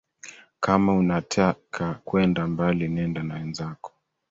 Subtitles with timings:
[0.59, 3.91] Kama unataka kwenda mbali nenda na wenzako